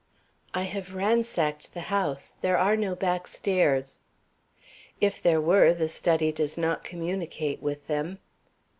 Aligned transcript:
"I 0.55 0.63
have 0.63 0.95
ransacked 0.95 1.75
the 1.75 1.81
house; 1.93 2.33
there 2.41 2.57
are 2.57 2.75
no 2.75 2.95
back 2.95 3.27
stairs." 3.27 3.99
"If 4.99 5.21
there 5.21 5.39
were, 5.39 5.75
the 5.75 5.87
study 5.87 6.31
does 6.31 6.57
not 6.57 6.83
communicate 6.83 7.61
with 7.61 7.85
them." 7.85 8.17